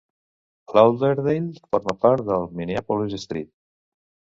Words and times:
Lauderdale 0.77 1.61
forma 1.67 1.97
part 2.07 2.27
de 2.33 2.43
Minneapolis-St. 2.59 3.51